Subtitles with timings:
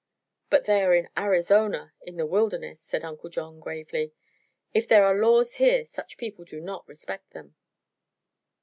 [0.49, 4.13] "But they are in Arizona in the wilderness," said Uncle John gravely.
[4.73, 7.55] "If there are laws here such people do not respect them."